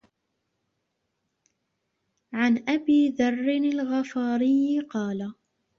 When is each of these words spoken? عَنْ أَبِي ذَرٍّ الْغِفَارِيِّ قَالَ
عَنْ 2.33 2.63
أَبِي 2.69 3.09
ذَرٍّ 3.09 3.49
الْغِفَارِيِّ 3.49 4.79
قَالَ 4.79 5.33